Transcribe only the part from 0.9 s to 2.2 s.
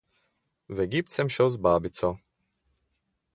sem šel z babico.